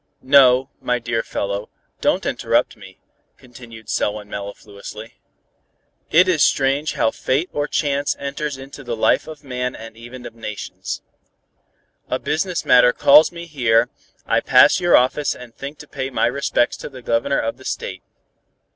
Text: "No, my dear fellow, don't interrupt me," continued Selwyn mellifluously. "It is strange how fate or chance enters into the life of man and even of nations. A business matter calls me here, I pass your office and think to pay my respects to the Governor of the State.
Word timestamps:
"No, 0.23 0.71
my 0.81 0.97
dear 0.97 1.21
fellow, 1.21 1.69
don't 1.99 2.25
interrupt 2.25 2.75
me," 2.75 2.97
continued 3.37 3.87
Selwyn 3.87 4.27
mellifluously. 4.29 5.19
"It 6.09 6.27
is 6.27 6.43
strange 6.43 6.93
how 6.93 7.11
fate 7.11 7.51
or 7.53 7.67
chance 7.67 8.15
enters 8.17 8.57
into 8.57 8.83
the 8.83 8.95
life 8.95 9.27
of 9.27 9.43
man 9.43 9.75
and 9.75 9.95
even 9.95 10.25
of 10.25 10.33
nations. 10.33 11.03
A 12.09 12.17
business 12.17 12.65
matter 12.65 12.93
calls 12.93 13.31
me 13.31 13.45
here, 13.45 13.91
I 14.25 14.39
pass 14.39 14.79
your 14.79 14.97
office 14.97 15.35
and 15.35 15.53
think 15.53 15.77
to 15.77 15.87
pay 15.87 16.09
my 16.09 16.25
respects 16.25 16.77
to 16.77 16.89
the 16.89 17.03
Governor 17.03 17.37
of 17.39 17.57
the 17.57 17.65
State. 17.65 18.01